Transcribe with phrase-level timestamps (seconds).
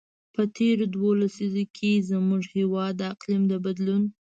[0.33, 4.03] په تېرو دوو لسیزو کې، زموږ هېواد د اقلیم د بدلون.